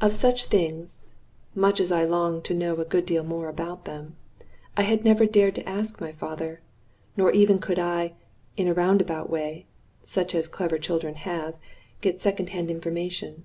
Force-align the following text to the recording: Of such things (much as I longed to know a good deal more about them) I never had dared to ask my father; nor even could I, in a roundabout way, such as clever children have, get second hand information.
Of 0.00 0.14
such 0.14 0.46
things 0.46 1.08
(much 1.54 1.78
as 1.78 1.92
I 1.92 2.04
longed 2.04 2.42
to 2.44 2.54
know 2.54 2.74
a 2.80 2.86
good 2.86 3.04
deal 3.04 3.22
more 3.22 3.50
about 3.50 3.84
them) 3.84 4.16
I 4.78 4.94
never 5.04 5.24
had 5.24 5.32
dared 5.34 5.54
to 5.56 5.68
ask 5.68 6.00
my 6.00 6.10
father; 6.10 6.62
nor 7.18 7.30
even 7.32 7.58
could 7.58 7.78
I, 7.78 8.14
in 8.56 8.66
a 8.66 8.72
roundabout 8.72 9.28
way, 9.28 9.66
such 10.04 10.34
as 10.34 10.48
clever 10.48 10.78
children 10.78 11.16
have, 11.16 11.58
get 12.00 12.18
second 12.18 12.48
hand 12.48 12.70
information. 12.70 13.44